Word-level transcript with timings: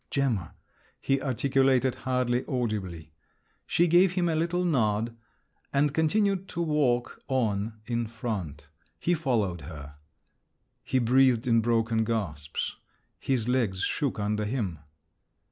"Gemma," 0.09 0.55
he 0.99 1.21
articulated, 1.21 1.93
hardly 1.93 2.43
audibly. 2.47 3.13
She 3.67 3.85
gave 3.85 4.13
him 4.13 4.27
a 4.29 4.35
little 4.35 4.65
nod, 4.65 5.15
and 5.71 5.93
continued 5.93 6.47
to 6.49 6.61
walk 6.63 7.21
on 7.27 7.79
in 7.85 8.07
front. 8.07 8.65
He 8.97 9.13
followed 9.13 9.61
her. 9.61 9.97
He 10.83 10.97
breathed 10.97 11.45
in 11.45 11.61
broken 11.61 12.03
gasps. 12.03 12.77
His 13.19 13.47
legs 13.47 13.81
shook 13.83 14.19
under 14.19 14.45
him. 14.45 14.79